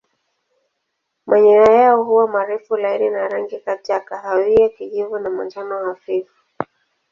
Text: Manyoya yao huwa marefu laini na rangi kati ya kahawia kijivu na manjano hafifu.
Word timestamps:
Manyoya 1.25 1.71
yao 1.73 2.03
huwa 2.03 2.27
marefu 2.27 2.77
laini 2.77 3.09
na 3.09 3.27
rangi 3.27 3.59
kati 3.59 3.91
ya 3.91 3.99
kahawia 3.99 4.69
kijivu 4.69 5.19
na 5.19 5.29
manjano 5.29 5.85
hafifu. 5.85 6.35